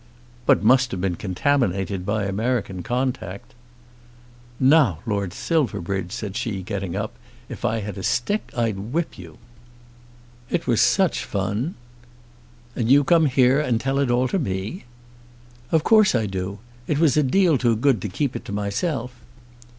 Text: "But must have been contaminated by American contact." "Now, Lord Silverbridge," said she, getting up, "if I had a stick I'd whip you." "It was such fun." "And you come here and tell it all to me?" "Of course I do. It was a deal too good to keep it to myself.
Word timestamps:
"But 0.47 0.63
must 0.63 0.89
have 0.89 0.99
been 0.99 1.15
contaminated 1.15 2.07
by 2.07 2.23
American 2.23 2.81
contact." 2.81 3.53
"Now, 4.59 4.97
Lord 5.05 5.31
Silverbridge," 5.31 6.11
said 6.11 6.35
she, 6.35 6.63
getting 6.63 6.95
up, 6.95 7.13
"if 7.49 7.63
I 7.63 7.81
had 7.81 7.99
a 7.99 8.01
stick 8.01 8.51
I'd 8.57 8.79
whip 8.79 9.19
you." 9.19 9.37
"It 10.49 10.65
was 10.65 10.81
such 10.81 11.23
fun." 11.23 11.75
"And 12.75 12.89
you 12.89 13.03
come 13.03 13.27
here 13.27 13.59
and 13.59 13.79
tell 13.79 13.99
it 13.99 14.09
all 14.09 14.27
to 14.29 14.39
me?" 14.39 14.85
"Of 15.71 15.83
course 15.83 16.15
I 16.15 16.25
do. 16.25 16.57
It 16.87 16.97
was 16.97 17.15
a 17.15 17.21
deal 17.21 17.59
too 17.59 17.75
good 17.75 18.01
to 18.01 18.09
keep 18.09 18.35
it 18.35 18.43
to 18.45 18.51
myself. 18.51 19.13